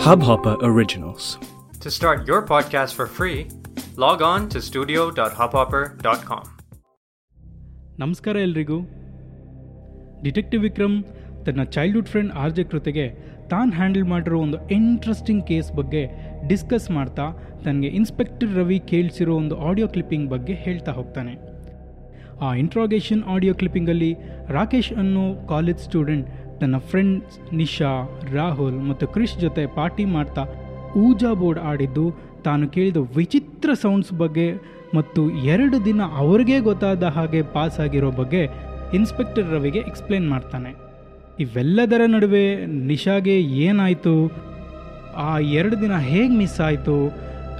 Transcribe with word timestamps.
Hubhopper 0.00 0.56
Originals. 0.60 1.24
To 1.80 1.90
start 1.90 2.26
your 2.26 2.40
podcast 2.44 2.94
for 2.94 3.06
free, 3.08 3.38
log 3.96 4.22
on 4.24 4.48
to 4.50 4.58
studio.hubhopper.com. 4.62 6.44
ನಮಸ್ಕಾರ 7.98 8.36
ಎಲ್ರಿಗೂ 8.38 8.78
detective 10.22 10.62
Vikram 10.62 10.96
ತನ್ನ 11.46 11.64
childhood 11.76 12.08
friend 12.08 12.32
R 12.42 12.52
J 12.52 12.64
ಕೃತಿಗೆ 12.64 13.06
ತಾನು 13.50 13.70
handle 13.72 14.04
ಮಾಡಿರೋ 14.04 14.38
ಒಂದು 14.44 14.58
ಇಂಟ್ರೆಸ್ಟಿಂಗ್ 14.76 15.44
ಕೇಸ್ 15.46 15.70
ಬಗ್ಗೆ 15.72 16.02
ಡಿಸ್ಕಸ್ 16.48 16.88
ಮಾಡ್ತಾ 16.98 17.26
ತನಗೆ 17.64 17.90
ಇನ್ಸ್ಪೆಕ್ಟರ್ 18.00 18.52
ರವಿ 18.60 18.78
ಕೇಳಿಸಿರೋ 18.92 19.34
ಒಂದು 19.42 19.56
ಆಡಿಯೋ 19.68 19.88
ಕ್ಲಿಪ್ಪಿಂಗ್ 19.96 20.28
ಬಗ್ಗೆ 20.30 20.56
ಹೇಳ್ತಾ 20.66 20.94
ಹೋಗ್ತಾನೆ 20.98 21.34
ಆ 22.40 22.50
ಇಂಟ್ರಾಗೇಷನ್ 22.62 23.22
ಆಡಿಯೋ 23.34 23.54
ಕ್ಲಿಪ್ಪಿಂಗಲ್ಲಿ 23.54 24.12
ರಾಕೇಶ್ 24.50 24.92
ಅನ್ನೋ 25.02 25.24
ಕಾಲೇಜ್ 25.48 25.80
ಸ್ಟೂಡೆಂಟ್ 25.88 26.28
ತನ್ನ 26.60 26.76
ಫ್ರೆಂಡ್ಸ್ 26.76 27.54
ನಿಶಾ, 27.54 28.08
ರಾಹುಲ್ 28.32 28.78
ಮತ್ತು 28.88 29.08
ಕ್ರಿಶ್ 29.08 29.38
ಜೊತೆ 29.38 29.66
ಪಾರ್ಟಿ 29.66 30.04
ಮಾಡ್ತಾ 30.04 30.42
ಊಜಾ 30.96 31.32
ಬೋರ್ಡ್ 31.32 31.60
ಆಡಿದ್ದು 31.60 32.04
ತಾನು 32.44 32.68
ಕೇಳಿದ 32.68 32.96
ವಿಚಿತ್ರ 33.16 33.70
ಸೌಂಡ್ಸ್ 33.74 34.12
ಬಗ್ಗೆ 34.12 34.52
ಮತ್ತು 34.94 35.30
ಎರಡು 35.30 35.84
ದಿನ 35.84 36.00
ಅವ್ರಿಗೆ 36.16 36.60
ಗೊತ್ತಾದ 36.60 37.02
ಹಾಗೆ 37.02 37.42
ಪಾಸ್ 37.42 37.80
ಆಗಿರೋ 37.80 38.10
ಬಗ್ಗೆ 38.10 38.48
ಇನ್ಸ್ಪೆಕ್ಟರ್ 38.94 39.50
ರವಿಗೆ 39.50 39.78
ಎಕ್ಸ್ಪ್ಲೇನ್ 39.78 40.28
ಮಾಡ್ತಾನೆ. 40.28 40.70
ಇವೆಲ್ಲದರ 41.40 42.00
ನಡುವೆ 42.06 42.66
ನಿಶಾಗೆ 42.66 43.40
ಏನಾಯಿತು? 43.40 44.14
ಆ 45.16 45.38
ಎರಡು 45.38 45.80
ದಿನ 45.80 45.98
ಹೇಗೆ 45.98 46.36
ಮಿಸ್ 46.36 46.60
ಆಯಿತು? 46.60 47.08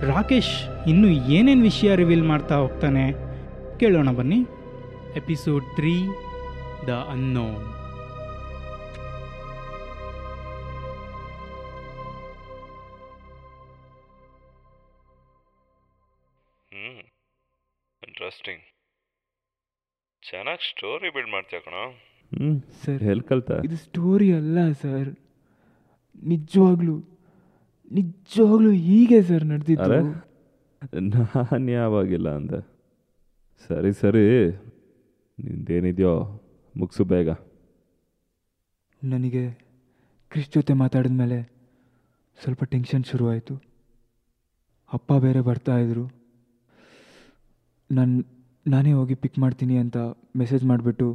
ರಾಕೇಶ್ 0.07 0.89
ಇನ್ನೂ 0.89 1.09
ಏನೇನು 1.09 1.63
ವಿಷಯ 1.63 1.97
ರಿವೀಲ್ 1.97 2.23
ಮಾಡ್ತಾ 2.23 2.57
ಹೋಗ್ತಾನೆ? 2.57 3.05
ಕೇಳೋಣ 3.79 4.11
ಬನ್ನಿ. 4.11 4.41
ಎಪಿಸೋಡ್ 5.17 5.65
ತ್ರೀ 5.77 5.95
ದ 6.89 6.91
ಅನ್ನೋನ್ 6.91 7.80
ಚೆನ್ನಾಗಿ 20.51 20.69
ಸ್ಟೋರಿ 20.71 21.09
ಬಿಲ್ಡ್ 21.15 21.31
ಮಾಡ್ತೀಯ 21.33 21.59
ಕಣ? 21.65 21.77
ಹ್ಞೂ 22.33 22.49
ಸರ್ 22.83 23.03
ಎಲ್ಲಿ 23.11 23.25
ಕಲ್ತ? 23.29 23.51
ಇದು 23.67 23.77
ಸ್ಟೋರಿ 23.77 24.29
ಅಲ್ಲ 24.33 24.59
ಸರ್. 24.83 25.11
ನಿಜವಾಗ್ಲೂ 26.23 26.95
ನಿಜವಾಗ್ಲೂ 27.91 28.71
ಹೀಗೆ 28.87 29.19
ಸರ್ 29.23 29.45
ನಡೆದಿದ್ದಾರೆ 29.45 29.99
ನಡೆದಿದ್ದು 29.99 31.23
ನಾನು 31.53 31.71
ಯಾವಾಗಿಲ್ಲ 31.71 32.29
ಅಂದ. 32.39 32.51
ಸರಿ 33.69 33.93
ಸರಿ. 34.01 34.25
ನಿಂದೇನಿದೆಯೋ 35.39 36.15
ಮುಗಿಸು 36.75 37.05
ಬೇಗ. 37.05 37.29
ನನಗೆ 39.03 39.45
ಕ್ರಿಶ್ 40.31 40.51
ಜೊತೆ 40.57 40.75
ಮಾತಾಡಿದ 40.83 41.17
ಮೇಲೆ 41.23 41.39
ಸ್ವಲ್ಪ 42.43 42.65
ಟೆನ್ಷನ್ 42.65 43.05
ಶುರುವಾಯಿತು. 43.05 43.57
ಅಪ್ಪ 44.93 45.13
ಬೇರೆ 45.27 45.43
ಬರ್ತಾ 45.51 45.77
ಇದ್ರು. 45.85 46.07
ನಾನು 47.91 48.17
ನಾನೇ 48.67 48.93
ಹೋಗಿ 48.93 49.15
ಪಿಕ್ 49.15 49.39
ಮಾಡ್ತೀನಿ 49.39 49.77
ಅಂತ 49.85 49.99
ಮೆಸೇಜ್ 50.37 50.65
ಮಾಡಿಬಿಟ್ಟು, 50.65 51.07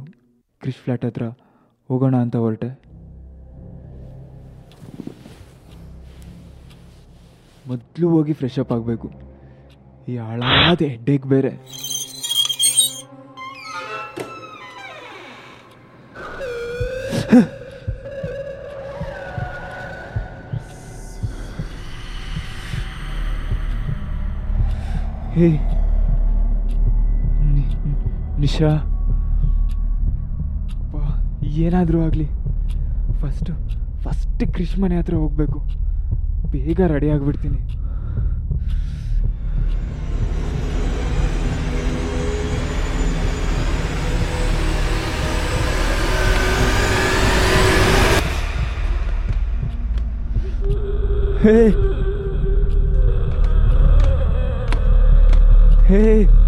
ಕ್ರಿಶ್ 0.60 0.76
ಫ್ಲ್ಯಾಟ್ 0.76 1.04
ಹತ್ರ 1.04 1.24
ಹೋಗೋಣ 1.90 2.16
ಅಂತ 2.16 2.36
ಹೊರಟೆ. 2.36 2.68
ಮೊದಲು 7.68 8.08
ಹೋಗಿ 8.08 8.32
ಫ್ರೆಶ್ 8.32 8.58
ಅಪ್ 8.58 8.72
ಆಗಬೇಕು. 8.72 9.08
ಈ 10.08 10.16
ಹಾಳಾದ 10.16 10.82
ಹೆಡ್ಡೇಕ್ 10.82 11.26
ಬೇರೆ. 11.26 11.52
ಹೇ 25.36 25.48
ನಿಶಾ. 28.44 28.70
ಏನಾದರೂ 31.56 32.00
ಆಗಲಿ. 32.02 32.26
ಫಸ್ಟು 33.20 33.52
ಫಸ್ಟ್ 34.02 34.52
ಕ್ರಿಶ್ 34.52 34.78
ಮನೆ 34.78 34.98
ಹತ್ರ 34.98 35.14
ಹೋಗಬೇಕು. 35.14 35.62
ಬೇಗ 36.50 36.80
ರೆಡಿ 36.80 37.10
ಆಗಿಬಿಡ್ತೀನಿ. 37.10 37.58
ಹೇ. 51.42 51.68
ಹೇ. 55.86 56.45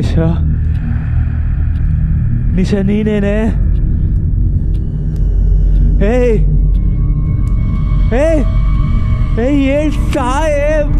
ನಿಶಾ 0.00 0.26
ನಿಶಾ 2.52 2.78
ನೀನೇನೆ 2.82 3.34
ಹೇ 6.02 6.12
ಹೇ 8.12 8.22
ಹೇ 9.36 9.46
ಹೇಳ್ 9.58 9.98
ಸಾಹೇಬ್ 10.14 10.92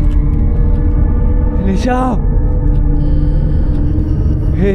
ನಿಶಾ 1.68 1.98
ಹೇ 4.58 4.74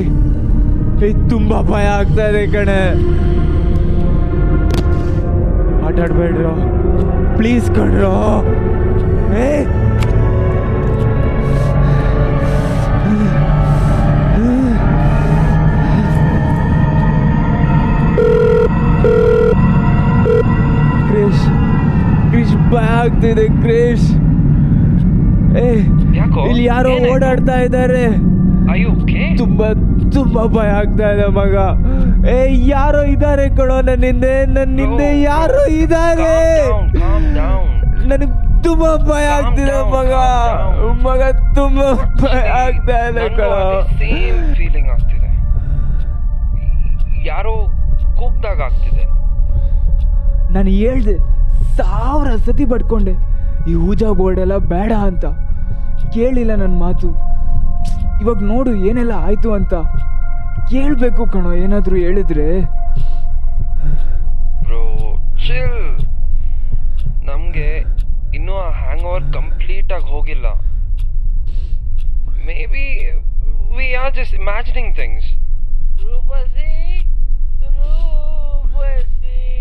ಹೇ 1.02 1.12
ತುಂಬಾ 1.30 1.60
ಭಯ 1.72 1.88
ಆಗ್ತಾ 1.98 2.26
ಇದೆ 2.32 2.44
ಕಣೆ 2.48 2.82
ಆಟ 5.86 5.98
ಆಡ್ಬೇಡ್ರೋ 6.00 6.56
ಪ್ಲೀಸ್ 7.38 7.70
ಕಣ್ರೋ 7.72 8.16
ಹೇ 8.50 8.85
ಕ್ರಿಶ್ 23.66 24.08
ಏ 25.62 25.68
ಇಲ್ಲಿ 26.50 26.64
ಯಾರೋ 26.72 26.92
ಓಡಾಡ್ತಾ 27.12 27.56
ಇದ್ದಾರೆ. 27.66 28.06
ತುಂಬಾ 29.40 29.68
ತುಂಬಾ 30.16 30.42
ಭಯ 30.56 30.70
ಆಗ್ತಾ 30.80 31.08
ಇದೆ 31.14 31.28
ಮಗ. 31.38 31.56
ಏ 32.34 32.38
ಯಾರೋ 32.72 33.02
ಇದ್ದಾರೆ 33.14 33.46
ಕಣೋ 33.58 33.76
ನನ್ನ 33.88 34.04
ಹಿಂದೆ 34.10 34.34
ನನ್ನ 34.56 34.78
ಹಿಂದೆ 34.84 35.08
ಯಾರೋ 35.22 35.64
ಇದ್ದಾರೆ. 35.82 36.34
ನನಗೆ 38.10 38.28
ತುಂಬಾ 38.66 38.92
ಭಯ 39.10 39.26
ಆಗ್ತಿದೆ 39.38 39.78
ಮಗ. 39.96 40.12
ಮಗ 41.08 41.22
ತುಂಬಾ 41.58 41.88
ಭಯ 42.24 42.42
ಆಗ್ತಾ 42.64 42.98
ಇದೆ 43.10 43.26
ಕಣೋ. 43.38 43.60
ಫೀಲಿಂಗ್ 44.58 44.90
ಆಗ್ತಿದೆ. 44.96 45.30
ಯಾರೋ 47.32 47.56
ಕೂಗ್ದಾಗ 48.20 48.60
ಆಗ್ತಿದೆ. 48.70 49.06
ನಾನು 50.56 50.72
ಹೇಳ್ದೆ 50.82 51.16
ಸಾವಿರ 51.78 52.30
ಸತಿ 52.48 52.66
ಪಡ್ಕೊಂಡೆ 52.74 53.14
ಈ 53.70 53.74
ಊಜಾ 53.74 54.12
ಬೋರ್ಡ್ 54.12 54.40
ಎಲ್ಲ 54.40 54.58
ಬೇಡ 54.58 54.92
ಅಂತ. 54.92 55.26
ಕೇಳಿಲ್ಲ 56.14 56.56
ನನ್ನ 56.56 56.80
ಮಾತು. 56.80 57.10
ಇವಾಗ 58.22 58.38
ನೋಡು 58.42 58.76
ಏನೆಲ್ಲ 58.76 59.12
ಆಯಿತು 59.12 59.54
ಅಂತ. 59.54 59.74
ಕೇಳಬೇಕು 60.70 61.26
ಕಣೋ 61.26 61.54
ಏನಾದರೂ 61.54 61.96
ಹೇಳಿದ್ರೆ. 61.96 62.62
ನಮಗೆ 67.26 67.84
ಇನ್ನೂ 68.36 68.54
ಆ 68.54 68.70
ಹ್ಯಾಂಗ್ 68.70 69.04
ಓವರ್ 69.04 69.34
ಕಂಪ್ಲೀಟ್ 69.34 69.94
ಆಗಿ 69.94 70.06
ಹೋಗಿಲ್ಲ. 70.06 70.46
Maybe 72.66 73.12
we 73.78 73.94
are 73.94 74.16
just 74.16 74.36
imagining 74.36 74.96
things 74.96 75.28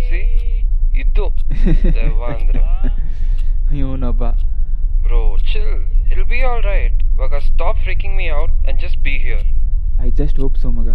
see 0.09 0.21
ಇದ್ದು. 1.01 1.25
ದೆವ್ವ 1.95 2.25
ಅಂದ್ರೆ. 2.25 2.63
ಇವನೊಬ್ಬ 3.83 4.25
bro 5.07 5.21
chill 5.51 5.73
I'll 6.13 6.25
be 6.33 6.41
all 6.51 6.63
right 6.63 6.99
ಇವಾಗ 7.15 7.39
stop 7.49 7.81
freaking 7.85 8.15
me 8.17 8.27
out 8.41 8.55
and 8.69 8.79
just 8.81 9.01
be 9.07 9.15
here 9.25 9.45
I 10.07 10.11
just 10.21 10.39
hope 10.43 10.57
so 10.63 10.71
ಮಗ. 10.71 10.89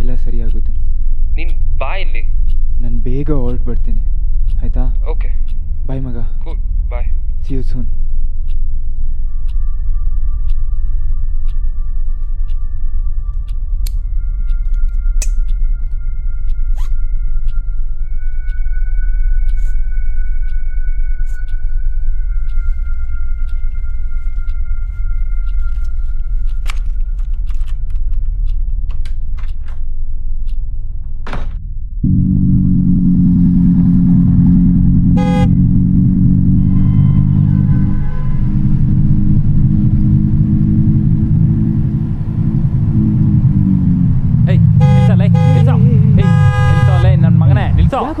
ಎಲ್ಲ 0.00 0.14
ಸರಿಯಾಗುತ್ತೆ 0.24 0.72
ನೀನ್ 1.36 1.52
ಬಾ 1.82 1.90
ಇಲ್ಲಿ. 1.96 2.22
ನಾನು 2.82 2.96
ಬೇಗ 3.00 3.28
ಹೊರಟು 3.42 3.64
ಬರ್ತೀನಿ. 3.64 4.02
ಆಯ್ತಾ? 4.62 4.84
ಓಕೆ 5.12 5.30
ಬಾಯ್ 5.86 6.00
ಮಗ. 6.00 6.18
ಬಾಯ್ 6.92 7.08
ಸಿ 7.44 7.54
ಯು 7.54 7.62
ಸೂನ್ 7.62 7.88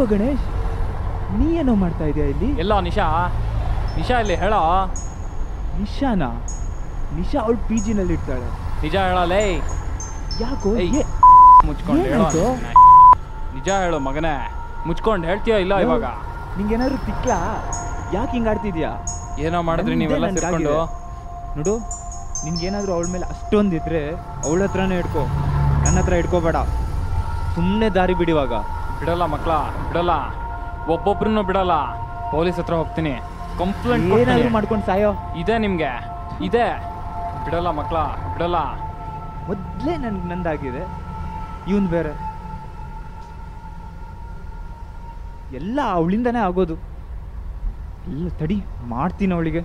ಯಾಕೋ 0.04 0.14
ಗಣೇಶ್ 0.14 0.46
ನೀ 1.36 1.46
ಏನೋ 1.58 1.74
ಮಾಡ್ತಾ 1.74 2.04
ಇದೆಯಾ 2.04 2.26
ಇಲ್ಲಿ? 2.26 2.48
ಎಲ್ಲೋ 2.60 2.80
ನಿಶಾ? 2.80 3.04
ನಿಶಾ 3.96 4.16
ಇಲ್ಲಿ 4.20 4.36
ಹೇಳೋ? 4.36 4.58
ನಿಶಾನಾ? 5.78 6.28
ನಿಶಾ 7.12 7.38
ಅವಳು 7.40 7.58
ಪಿ 7.68 7.76
ಜಿನಲ್ಲಿ 7.76 8.14
ಇರ್ತಾಳೆ. 8.14 8.48
ನಿಜ 8.82 8.96
ಹೇಳಲೇ 8.96 9.40
ಯಾಕೋ. 10.40 10.70
ಏ- 10.76 11.06
ಮುಚ್ಕೊಂಡು 11.66 12.02
ಹೇಳೋ 12.02 12.18
ಏನಾಯ್ತು? 12.18 12.44
ನಿಜ 13.54 13.68
ಹೇಳು 13.84 13.98
ಮಗನೇ 13.98 14.34
ಮುಚ್ಕೊಂಡು 14.86 15.26
ಹೇಳ್ತೀಯೋ 15.26 15.58
ಇಲ್ಲ 15.58 15.74
ಇವಾಗ? 15.78 16.04
ನಿಂಗೇನಾದ್ರು 16.58 16.98
ತಿಕ್ಲಾ? 17.06 17.40
ಯಾಕೆ 18.12 18.32
ಹಿಂಗ್ 18.32 18.48
ಆಡ್ತಿದ್ಯಾ? 18.48 18.92
ಏನೋ 19.38 19.62
ಮಾಡಿದ್ರಿ 19.62 19.94
ನಂದೇ 19.94 20.04
ನೀವೆಲ್ಲ 20.04 20.26
ನನ್ಗಾಗಿದೆ. 20.26 20.46
ಸೇರ್ಕೊಂಡು? 20.46 20.76
ನೋಡು 21.56 21.74
ಏನಾದ್ರು 22.66 22.92
ಅವಳ 22.92 23.06
ಮೇಲೆ 23.12 23.24
ಅಷ್ಟೊಂದಿದ್ರೆ 23.24 24.02
ಅವಳ 24.44 24.62
ಹತ್ರನೇ 24.62 24.98
ಇಟ್ಕೋ. 24.98 25.24
ನನ್ನ 25.84 25.98
ಹತ್ರ 25.98 26.14
ಹಿಡ್ಕೋಬೇಡ 26.14 26.56
ಸುಮ್ಮನೆ 27.54 27.90
ದಾರಿ 27.90 28.14
ಬಿಡಿವಾಗ 28.14 28.52
ಬಿಡಲ್ಲ 28.98 29.24
ಮಕ್ಕಳ 29.24 29.52
ಬಿಡಲ್ಲ. 29.88 30.12
ಒಬ್ಬೊಬ್ರನ್ನು 30.86 31.42
ಬಿಡಲ್ಲ. 31.42 31.74
ಪೊಲೀಸ್ 32.30 32.58
ಹತ್ರ 32.58 32.74
ಹೋಗ್ತೀನಿ. 32.74 33.14
ಕಂಪ್ಲೇಂಟ್ 33.58 34.12
ಏನಾದರೂ 34.12 34.48
ಮಾಡ್ಕೊಂಡು 34.48 34.86
ಸಾಯೋ. 34.86 35.12
ಇದೆ 35.36 35.58
ನಿಮ್ಗೆ. 35.58 35.90
ಇದೆ. 36.44 36.66
ಬಿಡಲ್ಲ 37.44 37.70
ಮಕ್ಕಳ 37.70 37.96
ಬಿಡಲ್ಲ. 38.32 38.56
ಮೊದಲೇ 39.48 39.96
ನನ್ಗೆ 39.96 40.28
ನಂದಾಗಿದೆ. 40.28 40.82
ಇವನ್ 41.70 41.88
ಬೇರೆ. 41.88 42.12
ಎಲ್ಲ 45.56 45.80
ಅವಳಿಂದನೇ 45.92 46.38
ಆಗೋದು. 46.38 46.74
ಎಲ್ಲ 48.06 48.28
ತಡಿ 48.28 48.62
ಮಾಡ್ತೀನಿ 48.82 49.34
ಅವಳಿಗೆ. 49.34 49.60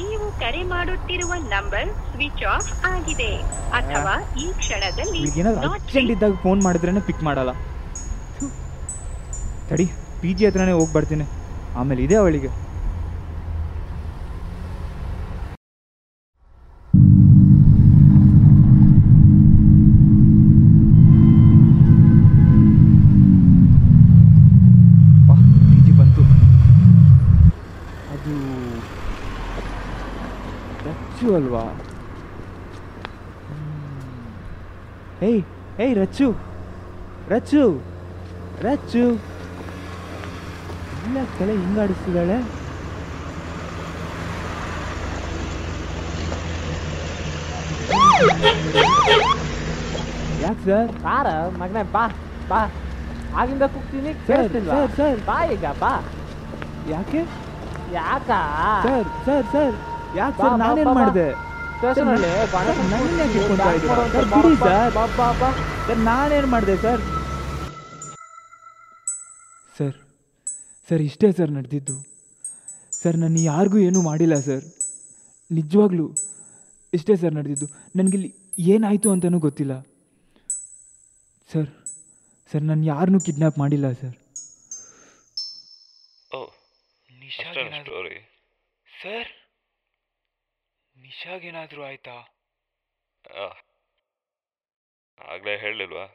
ನೀವು 0.00 0.38
ಕರೆ 0.38 0.62
ಮಾಡುತ್ತಿರುವ 0.62 1.32
ನಂಬರ್ 1.38 1.88
ಸ್ವಿಚ್ 2.10 2.44
ಆಫ್ 2.44 2.86
ಆಗಿದೆ. 2.86 3.32
ಅಥವಾ 3.72 4.14
ಈ 4.36 4.52
ಕ್ಷಣದಲ್ಲಿ 4.52 5.40
ಏನಾದ್ರು 5.40 5.72
ಅರ್ಜೆಂಟ್ 5.72 6.10
ಇದ್ದಾಗ 6.10 6.34
ಫೋನ್ 6.34 6.62
ಮಾಡಿದ್ರೇನೆ 6.62 7.00
ಪಿಕ್ 7.00 7.22
ಮಾಡಲ್ಲ. 7.22 7.50
ತಡಿ 9.70 9.86
ಪಿ 10.22 10.30
ಜಿ 10.38 10.46
ಹತ್ರನೇ 10.46 10.72
ಹೋಗಿ 10.72 10.92
ಬರ್ತೀನಿ. 10.92 11.26
ಆಮೇಲೆ 11.76 12.02
ಇದೆ 12.02 12.14
ಅವಳಿಗೆ. 12.14 12.50
ಅಲ್ವಾ? 31.38 31.64
ಏಯ್ 35.22 35.42
ಏಯ್ 35.80 35.94
ರಚ್ಚು 35.96 36.28
ರಚ್ಚು 37.28 37.62
ರಚ್ಚು. 38.60 39.29
ಇಲ್ಲ 41.10 41.22
ತಲೆ 41.38 41.54
ಹಿಂಗಾಡಿಸ್ತಿದ್ದಾಳೆ 41.60 42.36
ಯಾಕೆ 50.44 50.62
ಸರ್? 50.66 50.90
ಬಾರ 51.06 51.26
ಮಗನೇ 51.60 51.82
ಬಾ 51.94 52.04
ಬಾ. 52.50 52.60
ಆಗಿಂದ 53.40 53.64
ಕೂಗ್ತೀನಿ 53.74 54.10
ಕೇಳಿಸ್ತಿಲ್ವಾ? 54.28 54.74
Sir 54.76 54.92
sir. 54.98 55.18
ಬಾ 55.28 55.36
ಈಗ 55.54 55.66
ಬಾ. 55.82 55.92
ಯಾಕೆ? 56.94 57.22
ಯಾಕ? 57.98 58.30
Sir 58.86 59.08
sir 59.26 59.46
sir. 59.54 59.76
ಯಾಕೆ 60.20 60.36
ಸರ್? 60.42 60.56
ನಾನೇನು. 60.64 60.94
ಮಾಡಿದೆ. 61.00 61.28
ಸರ್ 65.86 66.00
ನಾನೇನು 66.08 66.48
ಮಾಡಿದೆ 66.54 66.76
ಸರ್? 66.84 67.02
ಸರ್. 69.76 69.96
ಸರ್ 70.90 71.02
ಇಷ್ಟೇ 71.02 71.32
ಸರ್ 71.32 71.50
ನಡೆದಿದ್ದು. 71.50 71.96
ಸರ್ 73.02 73.16
ನಾನು 73.16 73.38
ಯಾರಿಗೂ 73.38 73.78
ಏನೂ 73.88 74.02
ಮಾಡಿಲ್ಲ 74.02 74.36
ಸರ್. 74.40 74.64
ನಿಜವಾಗ್ಲೂ 75.50 76.06
ಇಷ್ಟೇ 76.92 77.14
ಸರ್ 77.16 77.34
ನಡೆದಿದ್ದು. 77.34 77.66
ನನಗಿಲ್ಲಿ 77.96 78.30
ಏನಾಯಿತು 78.72 79.08
ಅಂತಲೂ 79.10 79.38
ಗೊತ್ತಿಲ್ಲ. 79.38 79.74
ಸರ್ 81.52 81.70
ಸರ್ 82.52 82.64
ನಾನು 82.70 82.84
ಯಾರನ್ನೂ 82.84 83.20
ಕಿಡ್ನಾಪ್ 83.26 83.58
ಮಾಡಿಲ್ಲ 83.58 83.92
ಸರ್. 84.00 84.16
ಓ 86.38 86.40
ಸ್ಟೋರಿ 87.36 88.16
ಸರ್ 89.02 89.30
ನಿಶಾಗೇನಾದರೂ 90.96 91.82
ಆಯ್ತಾ? 91.82 92.16
ಆಗಲೇ 95.18 95.54
ಹೇಳಲಿಲ್ವಾ 95.56 96.06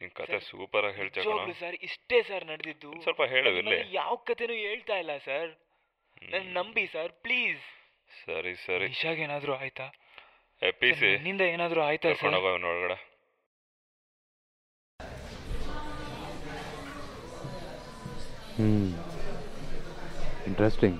ನಿನ್ನ 0.00 0.12
ಕತೆ 0.16 0.38
ಸೂಪರಾಗಿ 0.40 0.96
ಹೇಳ್ತಾ 0.96 1.20
ಸರ್ 1.60 1.76
ಇಷ್ಟೇ 1.80 2.18
ಸರ್ 2.22 2.44
ನಡೆದಿದ್ದು. 2.44 2.90
ಸ್ವಲ್ಪ 3.02 3.22
ಹೇಳೋದಿಲ್ಲ. 3.30 3.74
ಯಾವ 3.92 4.14
ಕಥೆನೂ 4.28 4.56
ಹೇಳ್ತಾ 4.64 4.96
ಇಲ್ಲ 4.96 5.14
ಸರ್. 5.18 5.52
ನನ್ 6.32 6.48
ನಂಬಿ 6.52 6.84
ಸರ್ 6.86 7.12
ಪ್ಲೀಸ್. 7.24 7.64
ಸರಿ 8.10 8.54
ಸರಿ. 8.66 8.86
ನಿಶಾಗೇನಾದರೂ 8.88 9.54
ಆಯ್ತಾ? 9.54 9.86
ಎಪಿಸಿ 10.62 11.08
ನಿನ್ನಿಂದ 11.08 11.44
ಏನಾದರೂ 11.54 11.80
ಆಯ್ತಾ 11.82 12.10
ಸರ್? 12.14 12.36
ಒಳಗಡೆ 12.44 12.96
ಹ್ಮ್. 18.58 18.90
ಇಂಟ್ರೆಸ್ಟಿಂಗ್ 20.46 20.98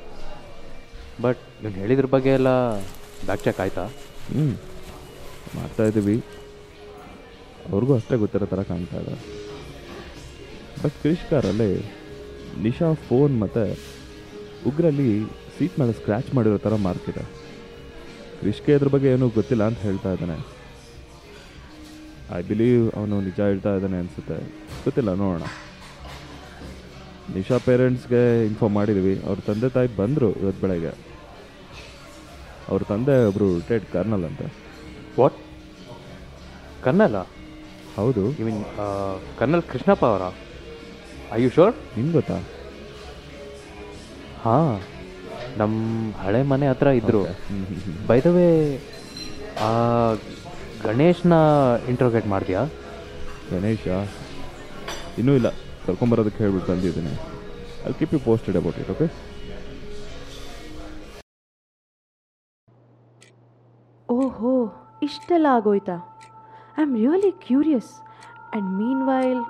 ಬಟ್ 1.22 1.42
ನೀನು 1.62 1.76
ಹೇಳಿದ್ರ 1.80 2.06
ಬಗ್ಗೆ 2.06 2.30
ಎಲ್ಲ 2.30 2.50
ಬ್ಯಾಕ್ 3.26 3.44
ಚೆಕ್ 3.44 3.60
ಆಯ್ತಾ? 3.60 3.84
ಹ್ಮ್. 4.32 4.54
ಮಾಡ್ತಾ 5.56 5.84
ಇದ್ದೀವಿ 5.84 6.16
ಅವ್ರಿಗೂ 7.70 7.94
ಅಷ್ಟೇ 7.94 8.16
ಗೊತ್ತಿರೋ 8.16 8.46
ಥರ 8.46 8.62
ಕಾಣ್ತಾ 8.62 8.96
ಇದೆ 8.96 9.14
ಬಟ್ 10.82 10.92
ಕ್ರಿಶ್ 11.02 11.30
ಕಾರಲ್ಲಿ 11.30 11.70
ನಿಶಾ 12.62 12.92
ಫೋನ್ 12.92 13.40
ಮತ್ತು 13.40 13.64
ಉಗ್ರಲ್ಲಿ 14.68 15.24
ಸೀಟ್ 15.58 15.80
ಮೇಲೆ 15.80 15.92
ಸ್ಕ್ರ್ಯಾಚ್ 15.92 16.34
ಮಾಡಿರೋ 16.34 16.58
ಥರ 16.58 16.74
ಮಾರ್ಕ್ 16.74 17.10
ಇದೆ. 17.10 17.24
ಕ್ರಿಶ್ಗೆ 18.40 18.72
ಇದ್ರ 18.72 18.88
ಬಗ್ಗೆ 18.88 19.08
ಏನೂ 19.08 19.28
ಗೊತ್ತಿಲ್ಲ 19.28 19.64
ಅಂತ 19.64 19.78
ಹೇಳ್ತಾ 19.78 20.12
ಇದ್ದಾನೆ. 20.12 20.36
ಐ 22.36 22.42
ಬಿಲೀವ್ 22.42 22.92
ಅವನು 22.96 23.20
ನಿಜ 23.20 23.40
ಹೇಳ್ತಾ 23.40 23.74
ಇದ್ದಾನೆ 23.74 23.98
ಅನಿಸುತ್ತೆ. 23.98 24.38
ಗೊತ್ತಿಲ್ಲ, 24.84 25.14
ನೋಡೋಣ. 25.14 25.42
ನಿಶಾ 27.34 27.58
ಪೇರೆಂಟ್ಸ್ಗೆ 27.58 28.46
ಇನ್ಫಾರ್ಮ್ 28.46 28.76
ಮಾಡಿದ್ವಿ. 28.76 29.14
ಅವ್ರ 29.26 29.38
ತಂದೆ 29.46 29.68
ತಾಯಿ 29.68 29.96
ಬಂದರು 29.96 30.32
ಇವತ್ತು 30.32 30.60
ಬೆಳಗ್ಗೆ. 30.66 30.92
ಅವ್ರ 32.68 32.82
ತಂದೆ 32.82 33.24
ಒಬ್ಬರು 33.24 33.54
ರಿಟೈರ್ಡ್ 33.54 33.86
ಕರ್ನಲ್ 33.86 34.24
ಅಂತ. 34.24 34.42
ವಾಟ್ 35.20 35.38
ಕರ್ನಲ್ಲ 36.82 37.35
ಹೌದು. 37.98 38.22
ಇವನ್ 38.40 38.46
ಮೀನ್ 38.48 38.60
ಕರ್ನಲ್ 39.38 39.64
ಕೃಷ್ಣಪ್ಪ 39.72 40.04
ಅವರ 40.12 40.24
ಐ 41.36 41.38
ಯು 41.44 41.50
ಶೋರ್ 41.56 41.74
ನಿಮ್ಗೆ 41.96 42.14
ಗೊತ್ತಾ? 42.18 42.36
ಹಾಂ 44.44 44.68
ನಮ್ಮ 45.60 45.76
ಹಳೆ 46.24 46.40
ಮನೆ 46.52 46.66
ಹತ್ರ 46.70 46.88
ಇದ್ದರು. 47.00 47.22
ಬೈ 48.08 48.18
ದ 48.26 48.30
ವೇ 48.36 48.48
ಗಣೇಶ್ನ 50.86 51.34
ಇಂಟ್ರೋಗೇಟ್ 51.92 52.28
ಮಾಡಿದ್ಯಾ 52.34 52.62
ಗಣೇಶ? 53.52 53.84
ಇನ್ನೂ 55.20 55.32
ಇಲ್ಲ. 55.40 55.48
ಕರ್ಕೊಂಬರೋದಕ್ಕೆ 55.86 56.40
ಹೇಳ್ಬಿಟ್ಟು 56.44 56.68
ತಂದಿದ್ದೀನಿ 56.72 57.14
ಅಲ್ಲಿ 57.84 57.96
keep 57.98 58.14
you 58.16 58.20
posted 58.28 58.56
about 58.60 58.78
it 58.82 58.90
okay 58.94 59.06
ಓಹೋ 64.08 64.52
ಇಷ್ಟೆಲ್ಲ 65.06 65.46
ಆಗೋಯ್ತಾ? 65.58 65.96
I 66.76 66.82
am 66.82 66.94
really 66.94 67.30
curious 67.46 67.90
and 68.00 68.68
meanwhile 69.08 69.42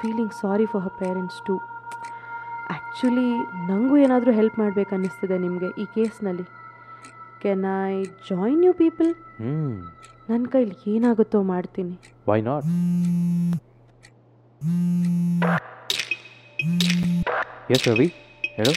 feeling 0.00 0.32
sorry 0.32 0.66
for 0.66 0.82
her 0.84 0.96
parents 1.04 1.40
too 1.46 1.54
actually 2.70 3.28
ನನಗೂ 3.70 3.96
ಏನಾದರೂ 3.96 4.32
ಹೆಲ್ಪ್ 4.32 4.58
ಮಾಡಬೇಕು 4.58 4.94
ಅನ್ನಿಸ್ತಿದೆ 4.94 5.38
ನಿಮಗೆ 5.38 5.68
ಈ 5.82 5.86
ಕೇಸ್ನಲ್ಲಿ. 5.94 6.46
Can 7.42 7.64
I 7.88 7.92
join 8.30 8.62
you 8.64 8.72
people 8.72 9.10
ಹ್ಞೂ 9.40 9.54
ನನ್ನ 10.30 10.44
ಕೈಲಿ 10.46 10.76
ಏನಾಗುತ್ತೋ 10.94 11.42
ಮಾಡ್ತೀನಿ. 11.42 11.94
ವೈ 12.28 12.38
ನಾಟ್ 12.40 12.64
ಎಸ್ 17.70 17.88
ರವಿ 17.88 18.08
ಹೇಳು 18.56 18.74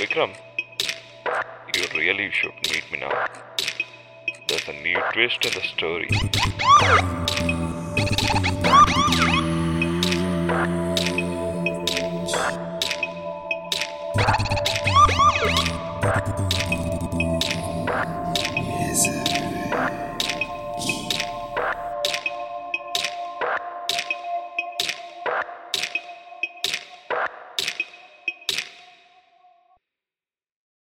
Vikram 0.00 0.34
you 1.76 1.84
really 1.98 2.28
should 2.30 2.58
meet 2.68 2.88
me 2.92 2.98
ನಾ 3.00 3.08
there's 4.48 4.68
a 4.68 4.72
new 4.72 4.96
twist 5.12 5.44
in 5.44 5.52
the 5.52 5.60
story. 5.60 6.08
Yes. 18.88 19.27